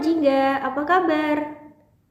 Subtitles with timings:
[0.00, 1.36] Jingga, apa kabar?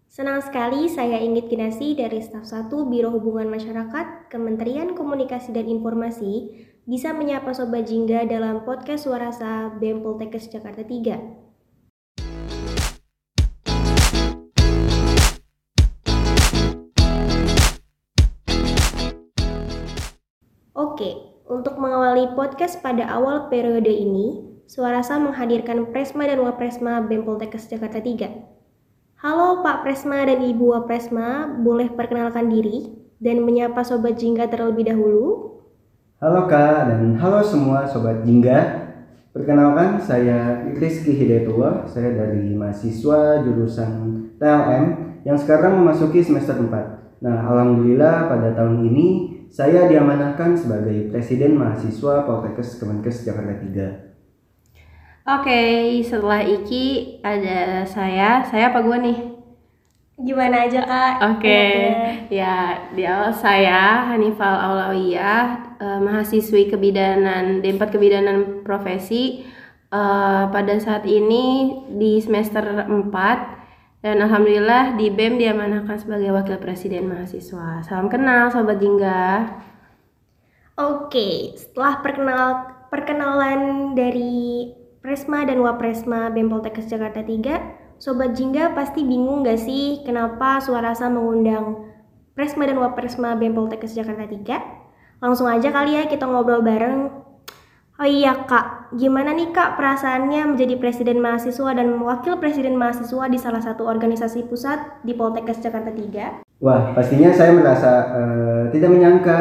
[0.06, 6.62] Senang sekali saya Inggit Kinasi dari staf 1 Biro Hubungan Masyarakat Kementerian Komunikasi dan Informasi
[6.86, 11.42] bisa menyapa Sobat Jingga dalam podcast Suarasa BEM Poltekkes Jakarta 3.
[20.78, 21.10] Oke,
[21.50, 28.00] untuk mengawali podcast pada awal periode ini, Suarasa menghadirkan Presma dan Wapresma BEM Poltekkes Jakarta
[28.00, 29.20] 3.
[29.20, 32.88] Halo Pak Presma dan Ibu Wapresma, boleh perkenalkan diri
[33.20, 35.60] dan menyapa Sobat Jingga terlebih dahulu?
[36.24, 38.88] Halo Kak dan halo semua Sobat Jingga.
[39.36, 43.92] Perkenalkan saya Rizky Hidayatullah, saya dari mahasiswa jurusan
[44.40, 44.84] TLM
[45.28, 47.20] yang sekarang memasuki semester 4.
[47.20, 49.08] Nah, Alhamdulillah pada tahun ini
[49.52, 54.11] saya diamanahkan sebagai Presiden Mahasiswa Poltekkes Kemenkes Jakarta 3.
[55.32, 55.64] Oke,
[56.04, 58.44] setelah Iki ada saya.
[58.44, 59.18] Saya apa gue nih?
[60.20, 61.14] Gimana aja kak?
[61.34, 61.64] Oke,
[62.28, 65.46] ya di awal saya Hanifal Aulawiyah,
[65.80, 69.48] eh, mahasiswi kebidanan D4 Kebidanan Profesi.
[69.88, 77.08] Eh, pada saat ini di semester 4 dan alhamdulillah di BEM diamanahkan sebagai wakil presiden
[77.08, 77.88] mahasiswa.
[77.88, 79.48] Salam kenal sobat Jingga.
[80.76, 82.44] Oke, setelah perkenal
[82.92, 90.06] perkenalan dari Presma dan Wapresma BEM Poltekkes Jakarta 3, Sobat Jingga pasti bingung gak sih
[90.06, 91.90] kenapa Suarasa mengundang
[92.38, 95.26] Presma dan Wapresma BEM Poltekkes Jakarta 3?
[95.26, 97.10] Langsung aja kali ya kita ngobrol bareng.
[97.98, 103.42] Oh iya kak, gimana nih kak perasaannya menjadi presiden mahasiswa dan wakil presiden mahasiswa di
[103.42, 106.46] salah satu organisasi pusat di Poltekkes Jakarta 3?
[106.62, 109.38] Wah, pastinya saya merasa uh, tidak menyangka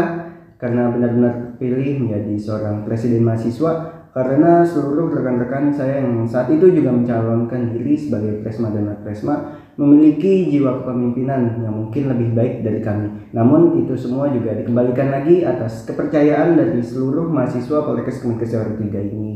[0.57, 6.91] karena benar-benar terpilih menjadi seorang presiden mahasiswa karena seluruh rekan-rekan saya yang saat itu juga
[6.91, 13.31] mencalonkan diri sebagai Presma dan Presma memiliki jiwa kepemimpinan yang mungkin lebih baik dari kami.
[13.31, 19.15] Namun itu semua juga dikembalikan lagi atas kepercayaan dari seluruh mahasiswa Poltekkes Kemenkes Jakarta 3
[19.15, 19.33] ini.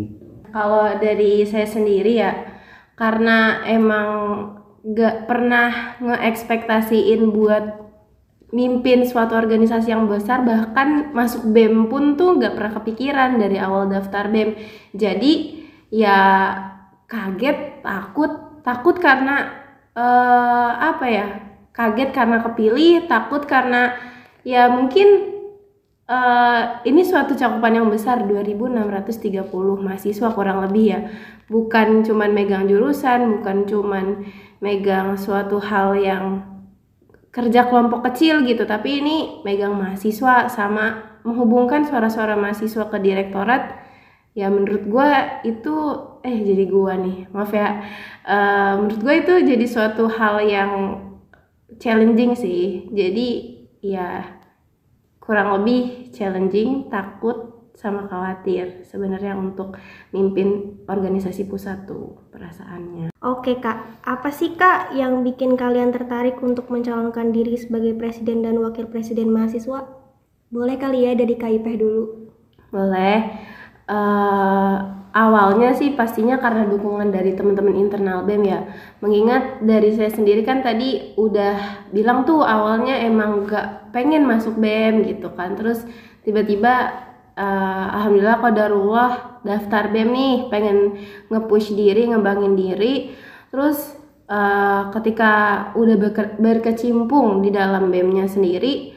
[0.50, 2.32] Kalau dari saya sendiri ya,
[2.98, 4.08] karena emang
[4.84, 7.83] gak pernah ngeekspektasiin buat
[8.54, 13.90] mimpin suatu organisasi yang besar bahkan masuk BEM pun tuh nggak pernah kepikiran dari awal
[13.90, 14.54] daftar BEM
[14.94, 15.32] jadi
[15.90, 16.18] ya
[17.10, 19.50] kaget takut takut karena
[19.98, 21.26] uh, apa ya
[21.74, 23.98] kaget karena kepilih takut karena
[24.46, 25.34] ya mungkin
[26.08, 29.50] uh, ini suatu cakupan yang besar 2630
[29.82, 31.00] mahasiswa kurang lebih ya.
[31.48, 34.06] Bukan cuman megang jurusan bukan cuman
[34.64, 36.53] megang suatu hal yang
[37.34, 43.82] kerja kelompok kecil gitu tapi ini megang mahasiswa sama menghubungkan suara-suara mahasiswa ke direktorat.
[44.34, 45.10] Ya menurut gue
[45.46, 45.74] itu
[46.22, 47.82] eh jadi gue nih maaf ya.
[48.22, 50.72] Uh, menurut gue itu jadi suatu hal yang
[51.82, 52.86] challenging sih.
[52.94, 53.28] Jadi
[53.82, 54.38] ya
[55.18, 59.74] kurang lebih challenging takut sama khawatir sebenarnya untuk
[60.14, 63.10] mimpin organisasi pusat tuh perasaannya.
[63.18, 68.62] Oke kak, apa sih kak yang bikin kalian tertarik untuk mencalonkan diri sebagai presiden dan
[68.62, 69.90] wakil presiden mahasiswa?
[70.54, 72.30] Boleh kali ya dari KIP dulu.
[72.70, 73.42] Boleh.
[73.84, 78.60] Uh, awalnya sih pastinya karena dukungan dari teman-teman internal BEM ya.
[79.02, 85.10] Mengingat dari saya sendiri kan tadi udah bilang tuh awalnya emang gak pengen masuk BEM
[85.10, 85.58] gitu kan.
[85.58, 85.82] Terus
[86.22, 87.02] tiba-tiba
[87.36, 89.10] uh, alhamdulillah qadarullah
[89.44, 90.78] daftar BEM nih pengen
[91.28, 92.94] nge-push diri ngembangin diri.
[93.50, 93.94] Terus
[94.30, 95.32] uh, ketika
[95.78, 98.94] udah berke berkecimpung di dalam BEM-nya sendiri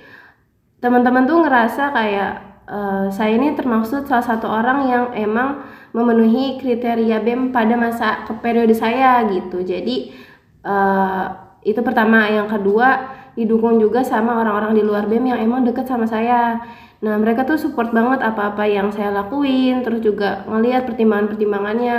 [0.77, 2.31] teman-teman tuh ngerasa kayak
[2.69, 5.65] uh, saya ini termaksud salah satu orang yang emang
[5.95, 9.65] memenuhi kriteria BEM pada masa ke periode saya gitu.
[9.65, 10.13] Jadi
[10.61, 11.25] uh,
[11.65, 12.29] itu pertama.
[12.29, 12.89] Yang kedua
[13.33, 16.61] didukung juga sama orang-orang di luar BEM yang emang deket sama saya
[16.97, 21.97] Nah mereka tuh support banget apa-apa yang saya lakuin, terus juga ngelihat pertimbangan-pertimbangannya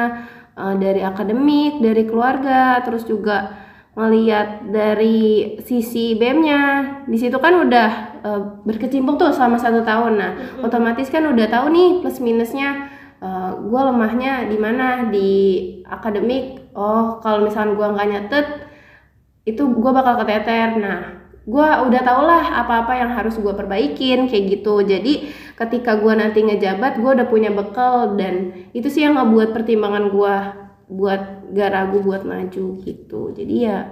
[0.58, 3.54] uh, dari akademik, dari keluarga, terus juga
[3.98, 6.62] ngelihat dari sisi BEM-nya.
[7.06, 7.90] Di situ kan udah
[8.22, 10.18] uh, berkecimpung tuh selama satu tahun.
[10.18, 10.66] Nah mm-hmm.
[10.66, 12.94] otomatis kan udah tahu nih plus minusnya.
[13.18, 15.30] Uh, eh, gue lemahnya di mana di
[15.82, 16.70] akademik.
[16.78, 18.46] Oh kalau misalnya gue nggak nyatet
[19.42, 20.78] itu gue bakal keteter.
[20.78, 21.17] Nah
[21.48, 24.84] gue udah tau lah apa-apa yang harus gue perbaikin kayak gitu.
[24.84, 30.12] Jadi ketika gue nanti ngejabat gue udah punya bekal dan itu sih yang ngebuat pertimbangan
[30.12, 30.34] gue
[30.92, 31.22] buat
[31.56, 33.20] gak ragu buat maju gitu.
[33.32, 33.88] Jadi ya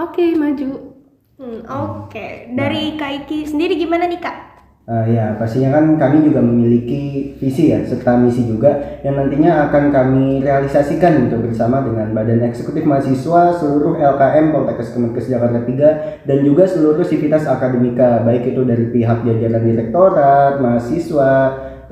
[0.00, 0.96] oke okay, maju.
[1.40, 2.12] Hmm, oke.
[2.12, 2.52] Okay.
[2.52, 4.49] dari Kak Iki sendiri gimana nih kak
[4.90, 9.94] Uh, ya, pastinya kan kami juga memiliki visi ya, serta misi juga yang nantinya akan
[9.94, 16.38] kami realisasikan gitu bersama dengan Badan Eksekutif Mahasiswa, seluruh LKM Poltekkes Kemenkes Jakarta 3 dan
[16.42, 21.34] juga seluruh sivitas akademika, baik itu dari pihak jajaran direktorat, mahasiswa,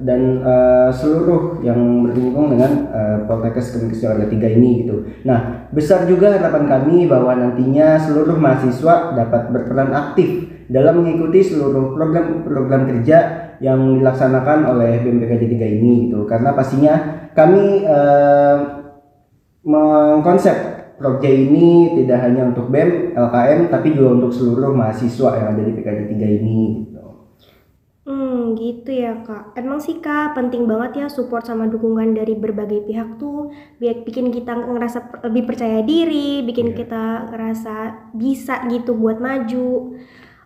[0.03, 5.07] dan uh, seluruh yang berhubung dengan uh, Poltekkes Kemenkes Jakarta 3 ini gitu.
[5.23, 11.97] Nah, besar juga harapan kami bahwa nantinya seluruh mahasiswa dapat berperan aktif dalam mengikuti seluruh
[11.97, 13.19] program-program kerja
[13.59, 16.95] yang dilaksanakan oleh BMPKJ 3 ini gitu karena pastinya
[17.35, 18.57] kami eh,
[19.67, 25.63] mengkonsep proyek ini tidak hanya untuk BEM, LKM tapi juga untuk seluruh mahasiswa yang ada
[25.63, 27.07] di PKJ 3 ini gitu.
[28.09, 29.55] Hmm, gitu ya kak.
[29.55, 34.35] Emang sih kak penting banget ya support sama dukungan dari berbagai pihak tuh biar bikin
[34.35, 36.77] kita ngerasa lebih percaya diri, bikin yeah.
[36.83, 37.75] kita ngerasa
[38.17, 39.95] bisa gitu buat maju.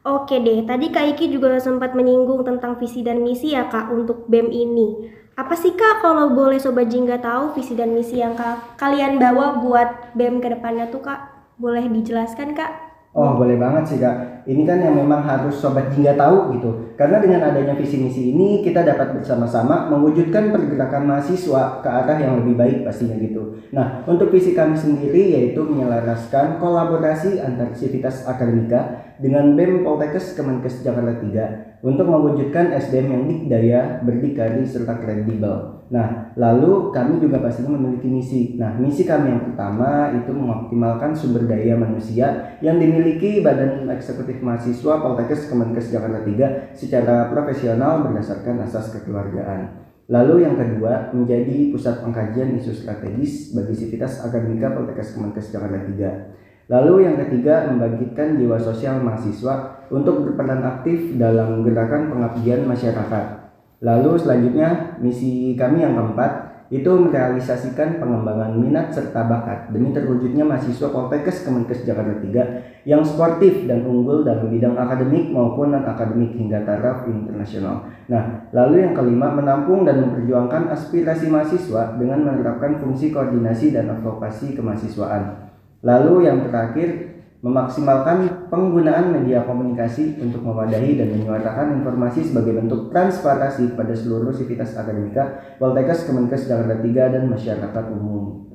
[0.03, 4.27] Oke deh, tadi Kak Iki juga sempat menyinggung tentang visi dan misi ya Kak untuk
[4.27, 5.07] BEM ini.
[5.39, 9.63] Apa sih Kak kalau boleh Sobat Jingga tahu visi dan misi yang Kak, kalian bawa
[9.63, 11.55] buat BEM ke depannya tuh Kak?
[11.55, 12.92] Boleh dijelaskan Kak?
[13.13, 14.49] Oh boleh banget sih kak.
[14.49, 16.97] Ini kan yang memang harus sobat jingga tahu gitu.
[16.97, 22.41] Karena dengan adanya visi misi ini kita dapat bersama-sama mewujudkan pergerakan mahasiswa ke arah yang
[22.41, 23.61] lebih baik pastinya gitu.
[23.77, 30.81] Nah untuk visi kami sendiri yaitu menyelaraskan kolaborasi antar sivitas akademika dengan BEM Poltekkes Kemenkes
[30.81, 35.82] Jakarta 3 untuk mewujudkan SDM yang dikdaya, berdikari, serta kredibel.
[35.93, 38.57] Nah, lalu kami juga pastinya memiliki misi.
[38.57, 45.05] Nah, misi kami yang pertama itu mengoptimalkan sumber daya manusia yang dimiliki Badan Eksekutif Mahasiswa
[45.05, 49.85] Poltekkes Kemenkes Jakarta 3 secara profesional berdasarkan asas kekeluargaan.
[50.09, 56.73] Lalu yang kedua, menjadi pusat pengkajian isu strategis bagi sivitas akademika Poltekkes Kemenkes Jakarta 3.
[56.73, 63.42] Lalu yang ketiga, membangkitkan jiwa sosial mahasiswa untuk berperan aktif dalam gerakan pengabdian masyarakat
[63.83, 70.89] Lalu selanjutnya misi kami yang keempat itu merealisasikan pengembangan minat serta bakat demi terwujudnya mahasiswa
[70.89, 76.65] Poltekkes Kemenkes Jakarta 3 yang sportif dan unggul dalam bidang akademik maupun non akademik hingga
[76.65, 77.93] taraf internasional.
[78.09, 84.57] Nah, lalu yang kelima menampung dan memperjuangkan aspirasi mahasiswa dengan menerapkan fungsi koordinasi dan advokasi
[84.57, 85.53] kemahasiswaan.
[85.85, 87.12] Lalu yang terakhir
[87.43, 94.79] memaksimalkan penggunaan media komunikasi untuk mewadahi dan menyuarakan informasi sebagai bentuk transparansi pada seluruh sivitas
[94.79, 98.47] akademika, Poltekkes, Kemenkes Jakarta 3 dan masyarakat umum.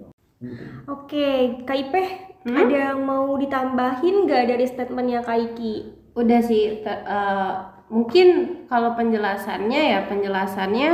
[0.87, 2.07] Oke, Kak Ipeh,
[2.47, 2.55] hmm?
[2.55, 5.73] ada yang mau ditambahin nggak dari statementnya Kak Iki?
[6.15, 10.89] Udah sih, uh, mungkin kalau penjelasannya ya penjelasannya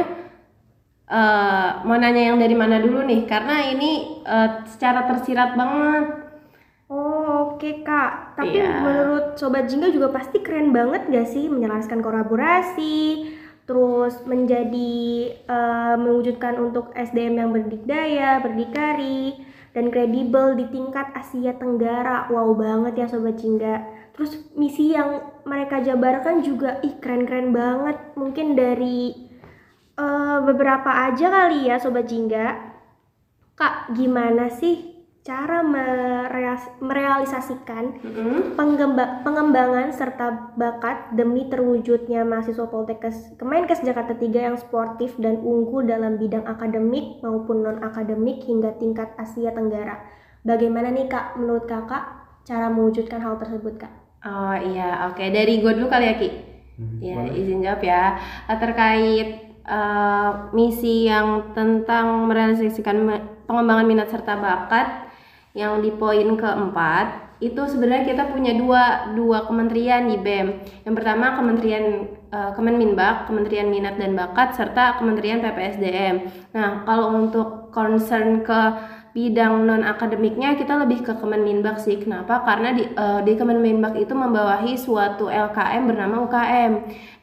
[1.13, 6.22] uh, mau nanya yang dari mana dulu nih, karena ini uh, secara tersirat banget
[7.53, 8.81] oke okay, kak, tapi yeah.
[8.81, 13.29] menurut Sobat Jingga juga pasti keren banget gak sih menjelaskan kolaborasi,
[13.69, 14.93] terus menjadi
[15.47, 22.29] uh, mewujudkan untuk SDM yang berdikdaya, berdikari, dan kredibel di tingkat Asia Tenggara.
[22.29, 23.81] Wow banget ya Sobat Jingga.
[24.13, 27.97] Terus misi yang mereka jabarkan juga ih keren-keren banget.
[28.13, 29.13] Mungkin dari
[29.97, 32.73] uh, beberapa aja kali ya Sobat Jingga.
[33.57, 34.92] Kak, gimana sih
[35.23, 35.63] cara
[36.83, 38.59] merealisasikan mm-hmm.
[39.23, 46.19] pengembangan serta bakat demi terwujudnya mahasiswa Poltekkes Kemenkes Jakarta 3 yang sportif dan unggul dalam
[46.19, 50.03] bidang akademik maupun non akademik hingga tingkat Asia Tenggara.
[50.43, 52.03] Bagaimana nih kak menurut kakak
[52.43, 53.95] cara mewujudkan hal tersebut kak?
[54.27, 55.31] Oh iya oke okay.
[55.31, 56.29] dari gue dulu kali ya Ki.
[56.75, 57.39] Hmm, ya boleh.
[57.39, 58.19] izin jawab ya
[58.59, 63.07] terkait uh, misi yang tentang merealisasikan
[63.47, 65.12] pengembangan minat serta bakat
[65.53, 70.63] yang di poin keempat itu sebenarnya kita punya dua dua kementerian di BEM.
[70.87, 76.15] Yang pertama Kementerian uh, Kemenminbak, Kementerian Minat dan Bakat serta Kementerian PPSDM.
[76.55, 78.61] Nah, kalau untuk concern ke
[79.13, 81.99] bidang non akademiknya kita lebih ke Kemenminbak sih.
[81.99, 82.47] Kenapa?
[82.47, 86.71] Karena di uh, di Kemenminbak itu membawahi suatu LKM bernama UKM.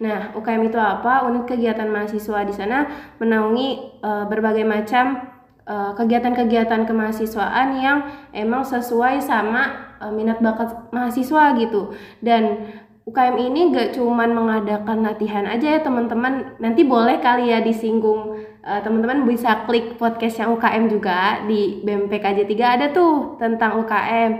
[0.05, 1.25] Nah, UKM itu apa?
[1.33, 5.40] Unit kegiatan mahasiswa di sana menaungi uh, berbagai macam
[5.95, 7.99] kegiatan-kegiatan kemahasiswaan yang
[8.35, 11.95] emang sesuai sama uh, minat bakat mahasiswa gitu.
[12.19, 12.73] Dan
[13.07, 16.59] UKM ini gak cuman mengadakan latihan aja ya teman-teman.
[16.59, 22.45] Nanti boleh kali ya disinggung uh, teman-teman bisa klik podcast yang UKM juga di BMPKJ
[22.45, 24.31] 3 ada tuh tentang UKM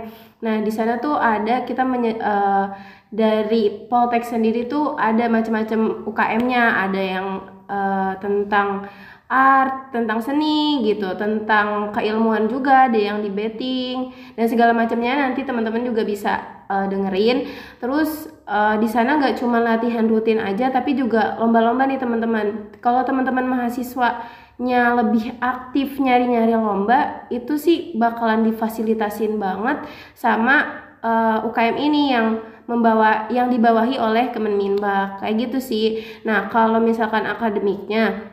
[0.41, 2.73] nah di sana tuh ada kita menye uh,
[3.13, 7.27] dari Poltek sendiri tuh ada macam-macam UKM-nya ada yang
[7.69, 8.89] uh, tentang
[9.31, 15.47] art, tentang seni gitu, tentang keilmuan juga ada yang di betting dan segala macamnya nanti
[15.47, 17.47] teman-teman juga bisa uh, dengerin.
[17.79, 22.75] Terus uh, di sana nggak cuma latihan rutin aja tapi juga lomba-lomba nih teman-teman.
[22.83, 31.79] Kalau teman-teman mahasiswanya lebih aktif nyari-nyari lomba, itu sih bakalan difasilitasin banget sama uh, UKM
[31.79, 35.85] ini yang membawa yang dibawahi oleh Kemenminbak kayak gitu sih.
[36.23, 38.30] Nah, kalau misalkan akademiknya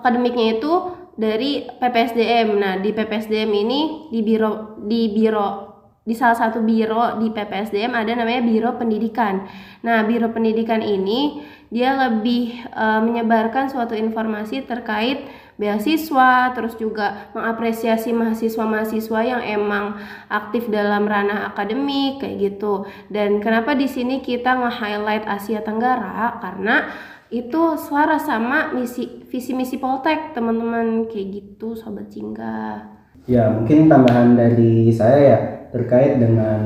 [0.00, 0.72] akademiknya itu
[1.14, 2.48] dari PPSDM.
[2.58, 5.74] Nah, di PPSDM ini di biro di biro
[6.04, 9.48] di salah satu biro di PPSDM ada namanya Biro Pendidikan.
[9.80, 11.40] Nah, Biro Pendidikan ini
[11.72, 15.24] dia lebih e, menyebarkan suatu informasi terkait
[15.54, 22.86] beasiswa, terus juga mengapresiasi mahasiswa-mahasiswa yang emang aktif dalam ranah akademik kayak gitu.
[23.10, 26.90] Dan kenapa di sini kita nge-highlight Asia Tenggara karena
[27.34, 32.94] itu selaras sama misi visi misi Poltek teman-teman kayak gitu sobat Jingga.
[33.26, 35.38] Ya mungkin tambahan dari saya ya
[35.74, 36.60] terkait dengan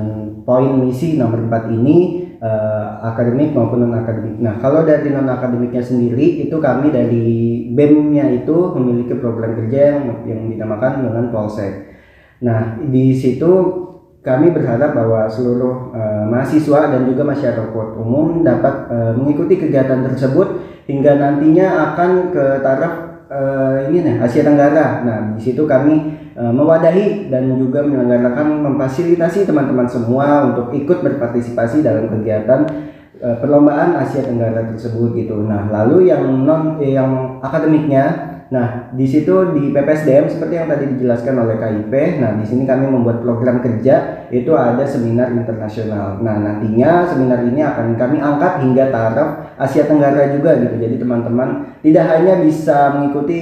[0.45, 4.39] poin misi nomor 4 ini uh, akademik maupun non akademik.
[4.39, 7.27] Nah kalau dari non akademiknya sendiri itu kami dari
[7.75, 11.95] BEM-nya itu memiliki program kerja yang, yang dinamakan dengan Polsek.
[12.43, 13.51] Nah di situ
[14.19, 20.69] kami berharap bahwa seluruh uh, mahasiswa dan juga masyarakat umum dapat uh, mengikuti kegiatan tersebut
[20.91, 25.05] hingga nantinya akan ke taraf uh, ini nih Asia Tenggara.
[25.05, 31.85] Nah, di situ kami uh, mewadahi dan juga menyelenggarakan memfasilitasi teman-teman semua untuk ikut berpartisipasi
[31.85, 32.65] dalam kegiatan
[33.21, 35.45] uh, perlombaan Asia Tenggara tersebut gitu.
[35.45, 40.89] Nah, lalu yang non eh, yang akademiknya Nah, di situ di PPSDM seperti yang tadi
[40.97, 46.17] dijelaskan oleh KIP, nah di sini kami membuat program kerja itu ada seminar internasional.
[46.25, 50.81] Nah, nantinya seminar ini akan kami angkat hingga taraf Asia Tenggara juga gitu.
[50.81, 53.41] Jadi teman-teman tidak hanya bisa mengikuti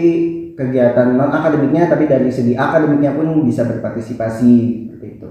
[0.58, 4.54] kegiatan non akademiknya tapi dari segi akademiknya pun bisa berpartisipasi
[4.90, 5.30] seperti itu.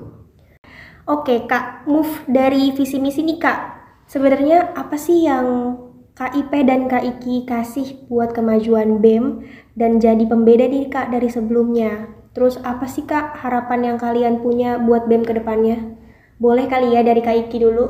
[1.06, 3.60] Oke, Kak, move dari visi misi nih, Kak.
[4.08, 5.78] Sebenarnya apa sih yang
[6.16, 9.44] KIP dan KIKI kasih buat kemajuan BEM
[9.76, 12.08] dan jadi pembeda nih Kak dari sebelumnya.
[12.32, 15.96] Terus apa sih Kak harapan yang kalian punya buat BEM ke depannya?
[16.40, 17.86] Boleh kali ya dari KIKI dulu?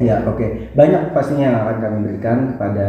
[0.00, 0.50] Ya oke, okay.
[0.74, 2.88] banyak pastinya yang akan kami berikan kepada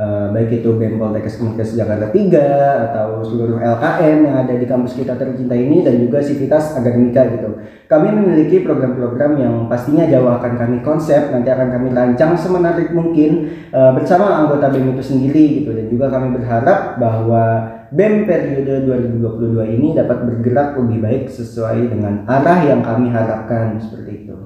[0.00, 4.96] uh, baik itu BEM Poltekkes Kemenkes Jakarta 3 atau seluruh LKM yang ada di kampus
[4.96, 7.60] kita tercinta ini dan juga Sivitas Akademika gitu.
[7.84, 13.52] Kami memiliki program-program yang pastinya jauh akan kami konsep, nanti akan kami rancang semenarik mungkin
[13.76, 17.44] uh, bersama anggota BEM itu sendiri gitu dan juga kami berharap bahwa
[17.92, 24.24] BEM periode 2022 ini dapat bergerak lebih baik sesuai dengan arah yang kami harapkan seperti
[24.24, 24.36] itu.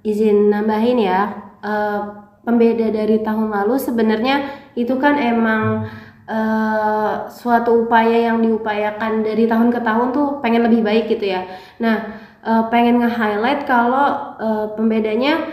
[0.00, 5.90] Izin nambahin ya, uh, pembeda dari tahun lalu sebenarnya itu kan emang
[6.30, 11.46] uh, suatu upaya yang diupayakan dari tahun ke tahun tuh pengen lebih baik gitu ya.
[11.82, 15.50] Nah, uh, pengen nge-highlight kalau uh, pembedanya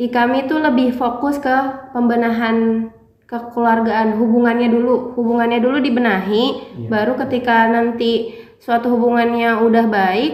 [0.00, 1.56] di kami tuh lebih fokus ke
[1.92, 2.88] pembenahan
[3.28, 6.44] kekeluargaan hubungannya dulu hubungannya dulu dibenahi
[6.82, 6.90] yeah.
[6.90, 10.32] baru ketika nanti suatu hubungannya udah baik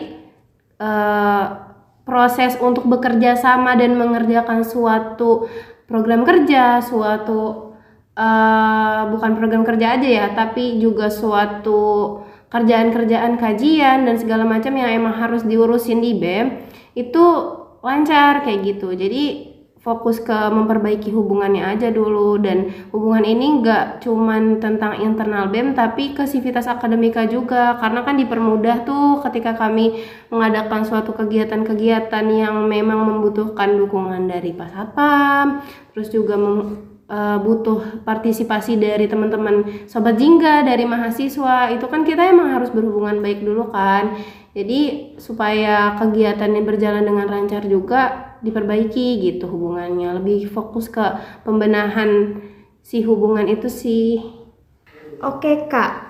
[0.81, 1.67] uh,
[2.07, 5.51] proses untuk bekerja sama dan mengerjakan suatu
[5.91, 7.66] program kerja, suatu
[8.17, 14.91] uh, bukan program kerja aja ya, tapi juga suatu kerjaan-kerjaan kajian dan segala macam yang
[14.91, 17.25] emang harus diurusin di BEM itu
[17.85, 18.97] lancar kayak gitu.
[18.97, 19.55] Jadi
[19.87, 26.11] fokus ke memperbaiki hubungannya aja dulu dan hubungan ini nggak cuman tentang internal BEM tapi
[26.11, 30.03] ke sivitas akademika juga karena kan dipermudah tuh ketika kami
[30.35, 35.63] mengadakan suatu kegiatan-kegiatan yang memang membutuhkan dukungan dari Pasatpam
[35.95, 36.35] terus juga
[37.11, 43.23] uh, butuh partisipasi dari teman-teman sobat jingga dari mahasiswa itu kan kita emang harus berhubungan
[43.23, 44.19] baik dulu kan.
[44.57, 50.17] Jadi supaya kegiatannya berjalan dengan lancar juga diperbaiki gitu hubungannya.
[50.17, 51.05] Lebih fokus ke
[51.45, 52.41] pembenahan
[52.81, 54.25] si hubungan itu sih.
[55.21, 56.09] Oke kak.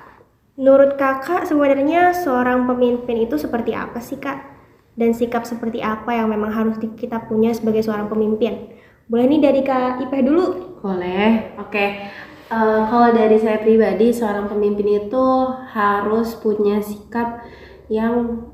[0.56, 4.54] Menurut kakak sebenarnya seorang pemimpin itu seperti apa sih kak?
[4.96, 8.72] Dan sikap seperti apa yang memang harus kita punya sebagai seorang pemimpin?
[9.10, 11.56] Boleh nih dari kak Ipeh dulu boleh.
[11.60, 12.10] Oke.
[12.46, 15.26] Uh, kalau dari saya pribadi seorang pemimpin itu
[15.74, 17.42] harus punya sikap
[17.90, 18.46] yang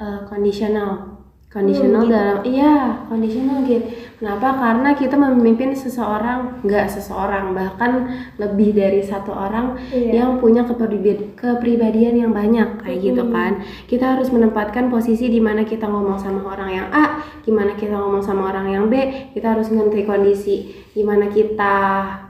[0.00, 1.13] uh, kondisional
[1.54, 2.18] Kondisional hmm, gitu.
[2.18, 2.74] dalam iya
[3.06, 3.86] kondisional gitu.
[4.18, 4.48] Kenapa?
[4.58, 8.10] Karena kita memimpin seseorang, nggak seseorang, bahkan
[8.42, 10.18] lebih dari satu orang iya.
[10.26, 13.30] yang punya kepribadian yang banyak kayak gitu hmm.
[13.30, 13.52] gitu kan.
[13.86, 18.26] Kita harus menempatkan posisi di mana kita ngomong sama orang yang A, gimana kita ngomong
[18.26, 20.56] sama orang yang B, kita harus ngerti kondisi
[20.94, 21.74] gimana kita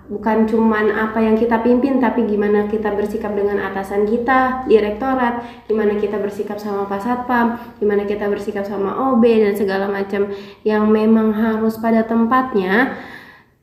[0.04, 5.96] bukan cuman apa yang kita pimpin tapi gimana kita bersikap dengan atasan kita direktorat gimana
[5.96, 10.28] kita bersikap sama Pak Satpam gimana kita bersikap sama OB dan segala macam
[10.60, 13.00] yang memang harus pada tempatnya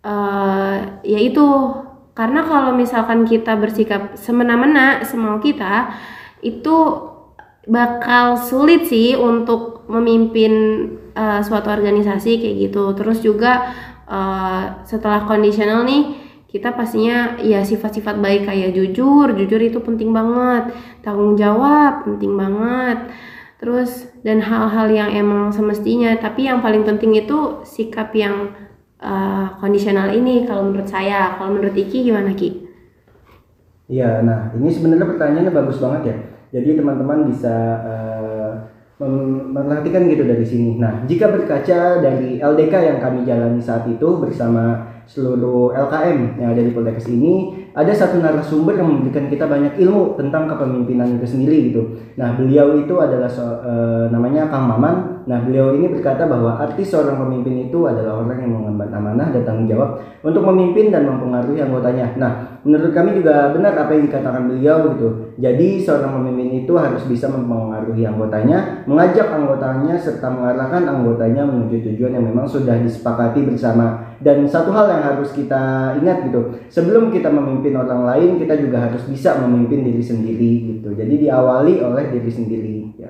[0.01, 1.45] uh, yaitu
[2.17, 5.93] karena kalau misalkan kita bersikap semena-mena semau kita
[6.41, 7.09] itu
[7.69, 10.53] bakal sulit sih untuk memimpin
[11.13, 12.83] uh, suatu organisasi kayak gitu.
[12.97, 13.73] Terus juga
[14.09, 16.20] uh, setelah kondisional nih
[16.51, 23.07] kita pastinya ya sifat-sifat baik kayak jujur jujur itu penting banget tanggung jawab penting banget
[23.57, 28.51] terus dan hal-hal yang emang semestinya tapi yang paling penting itu sikap yang
[29.01, 32.69] uh, kondisional ini kalau menurut saya kalau menurut Iki gimana Ki?
[33.91, 36.15] Iya, nah ini sebenarnya pertanyaannya bagus banget ya.
[36.55, 38.51] Jadi teman-teman bisa uh,
[39.51, 40.79] memperhatikan gitu dari sini.
[40.79, 46.63] Nah, jika berkaca dari LDK yang kami jalani saat itu bersama seluruh LKM yang ada
[46.63, 51.71] di Poltekkes ini ada satu narasumber yang memberikan kita banyak ilmu tentang kepemimpinan itu sendiri
[51.71, 51.99] gitu.
[52.19, 53.71] Nah beliau itu adalah so, e,
[54.11, 55.23] namanya Kang Maman.
[55.27, 59.47] Nah beliau ini berkata bahwa arti seorang pemimpin itu adalah orang yang mengemban amanah dan
[59.47, 62.15] tanggung jawab untuk memimpin dan mempengaruhi anggotanya.
[62.19, 62.31] Nah
[62.67, 65.07] menurut kami juga benar apa yang dikatakan beliau gitu.
[65.39, 72.19] Jadi seorang pemimpin itu harus bisa mempengaruhi anggotanya, mengajak anggotanya serta mengarahkan anggotanya menuju tujuan
[72.19, 77.27] yang memang sudah disepakati bersama dan satu hal yang harus kita ingat gitu sebelum kita
[77.33, 80.93] memimpin orang lain kita juga harus bisa memimpin diri sendiri gitu.
[80.93, 83.09] Jadi diawali oleh diri sendiri ya.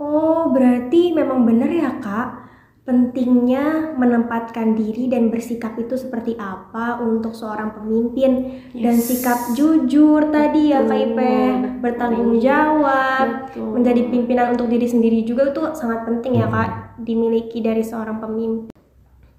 [0.00, 2.48] Oh berarti memang benar ya kak.
[2.86, 8.62] Pentingnya menempatkan diri dan bersikap itu seperti apa untuk seorang pemimpin.
[8.70, 8.78] Yes.
[8.78, 11.36] dan sikap jujur tadi ya Kak Ipe.
[11.82, 13.50] Bertanggung jawab.
[13.50, 13.74] Betul.
[13.74, 17.02] menjadi pimpinan untuk diri sendiri juga itu sangat penting ya Kak.
[17.02, 18.75] Dimiliki dari seorang pemimpin.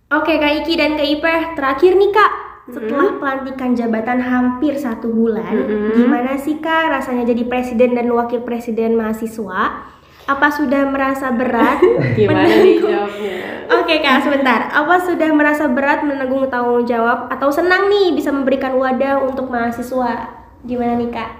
[0.07, 2.31] Oke Kak Iki dan Kak Ipeh, terakhir nih Kak,
[2.71, 3.19] setelah mm-hmm.
[3.19, 5.99] pelantikan jabatan hampir satu bulan, mm-hmm.
[5.99, 9.83] gimana sih Kak rasanya jadi presiden dan wakil presiden mahasiswa?
[10.23, 11.83] Apa sudah merasa berat?
[12.19, 13.37] gimana nih jawabnya?
[13.83, 14.71] Oke Kak, sebentar.
[14.71, 20.39] Apa sudah merasa berat menanggung tanggung jawab atau senang nih bisa memberikan wadah untuk mahasiswa?
[20.63, 21.31] Gimana nih Kak?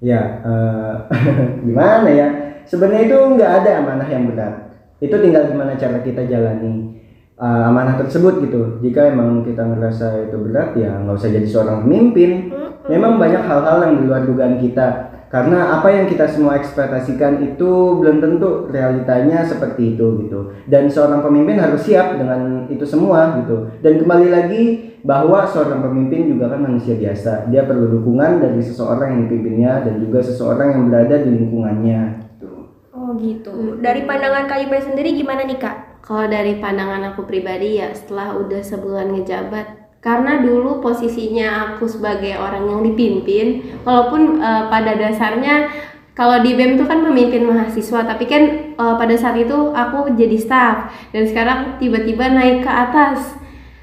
[0.00, 1.12] Ya, uh,
[1.68, 2.28] gimana ya?
[2.64, 4.80] Sebenarnya itu nggak ada amanah yang berat.
[4.96, 6.93] Itu tinggal gimana cara kita jalani
[7.38, 8.60] uh, amanah tersebut gitu.
[8.82, 12.52] Jika emang kita ngerasa itu berat ya nggak usah jadi seorang pemimpin.
[12.84, 15.14] Memang banyak hal-hal yang di luar dugaan kita.
[15.32, 20.54] Karena apa yang kita semua ekspektasikan itu belum tentu realitanya seperti itu gitu.
[20.70, 23.66] Dan seorang pemimpin harus siap dengan itu semua gitu.
[23.82, 24.62] Dan kembali lagi
[25.02, 27.50] bahwa seorang pemimpin juga kan manusia biasa.
[27.50, 32.00] Dia perlu dukungan dari seseorang yang dipimpinnya dan juga seseorang yang berada di lingkungannya.
[32.38, 32.50] Gitu.
[32.94, 33.54] oh gitu.
[33.82, 38.60] Dari pandangan KIP sendiri gimana nih kak kalau dari pandangan aku pribadi ya setelah udah
[38.60, 45.72] sebulan ngejabat karena dulu posisinya aku sebagai orang yang dipimpin walaupun uh, pada dasarnya
[46.12, 50.36] kalau di BEM itu kan pemimpin mahasiswa tapi kan uh, pada saat itu aku jadi
[50.36, 53.34] staff dan sekarang tiba-tiba naik ke atas.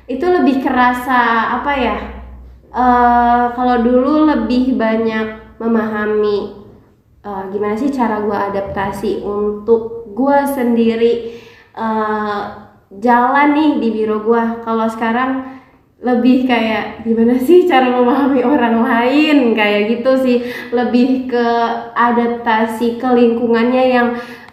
[0.07, 1.97] Itu lebih kerasa apa ya
[2.71, 6.67] uh, kalau dulu lebih banyak memahami
[7.23, 11.13] uh, gimana sih cara gue adaptasi untuk gue sendiri
[11.75, 12.41] uh,
[12.99, 14.59] jalan nih di biro gua.
[14.63, 15.61] Kalau sekarang
[16.01, 19.53] lebih kayak gimana sih cara memahami orang lain?
[19.53, 20.37] Kayak gitu sih.
[20.73, 21.47] Lebih ke
[21.93, 24.07] adaptasi ke lingkungannya yang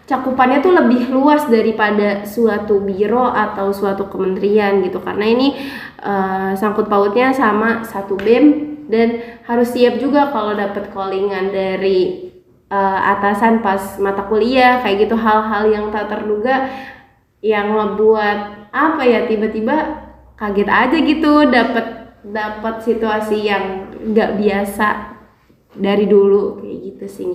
[0.09, 4.97] cakupannya tuh lebih luas daripada suatu biro atau suatu kementerian gitu.
[4.97, 5.53] Karena ini
[6.01, 12.33] uh, sangkut pautnya sama satu bem dan harus siap juga kalau dapat callingan dari
[12.73, 15.13] uh, atasan pas mata kuliah kayak gitu.
[15.13, 16.69] Hal-hal yang tak terduga
[17.39, 21.85] yang ngebuat apa ya tiba-tiba kaget aja gitu dapat
[22.23, 24.87] dapat situasi yang nggak biasa
[25.75, 27.27] dari dulu kayak gitu sih.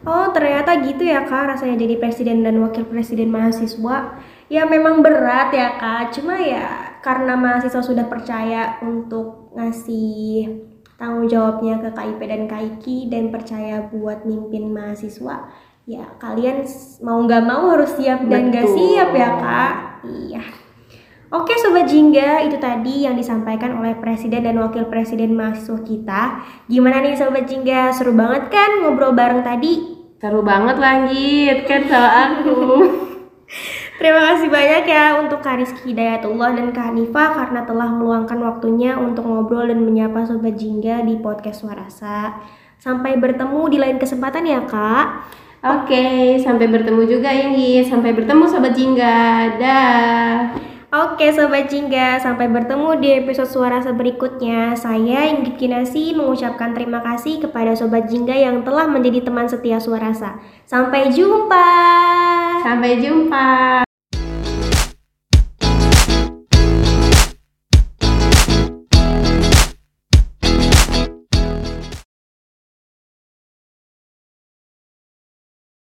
[0.00, 4.16] Oh ternyata gitu ya kak rasanya jadi presiden dan wakil presiden mahasiswa
[4.48, 10.64] Ya memang berat ya kak Cuma ya karena mahasiswa sudah percaya untuk ngasih
[10.96, 15.52] tanggung jawabnya ke KIP dan KIKI Dan percaya buat mimpin mahasiswa
[15.90, 16.62] ya kalian
[17.02, 19.74] mau nggak mau harus siap dan nggak siap ya kak
[20.06, 20.44] iya
[21.30, 26.42] Oke Sobat Jingga, itu tadi yang disampaikan oleh Presiden dan Wakil Presiden mahasiswa kita.
[26.66, 27.94] Gimana nih Sobat Jingga?
[27.94, 29.94] Seru banget kan ngobrol bareng tadi?
[30.18, 32.58] Seru banget langit, kan sama aku.
[34.02, 38.98] Terima kasih banyak ya untuk Kak Rizky Hidayatullah dan Kak Hanifa karena telah meluangkan waktunya
[38.98, 42.42] untuk ngobrol dan menyapa Sobat Jingga di podcast Warasa.
[42.82, 45.06] Sampai bertemu di lain kesempatan ya Kak.
[45.60, 47.84] Oke, sampai bertemu juga ini.
[47.84, 49.20] Sampai bertemu Sobat Jingga.
[49.60, 50.56] Dah.
[50.90, 54.74] Oke Sobat Jingga, sampai bertemu di episode Suara berikutnya.
[54.74, 60.42] Saya Inggit Kinasi mengucapkan terima kasih kepada Sobat Jingga yang telah menjadi teman setia Suarasa.
[60.66, 61.68] Sampai jumpa.
[62.66, 63.46] Sampai jumpa.